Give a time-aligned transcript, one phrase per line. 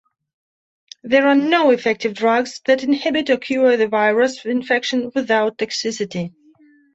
[1.03, 6.33] There are no effective drugs that inhibit or cure the virus infection without toxicity.